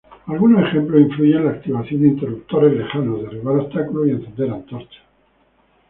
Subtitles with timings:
[0.25, 5.03] Algunos ejemplos incluyen la activación de interruptores lejanos, derribar obstáculos, y encender antorchas.